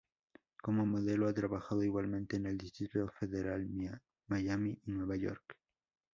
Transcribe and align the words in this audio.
Como 0.63 0.87
modelo 0.87 1.27
ha 1.27 1.33
trabajado 1.35 1.83
igualmente 1.83 2.35
en 2.37 2.47
el 2.47 2.57
Distrito 2.57 3.07
Federal, 3.19 3.69
Miami 4.29 4.79
y 4.87 4.91
Nueva 4.91 5.15
York. 5.15 5.53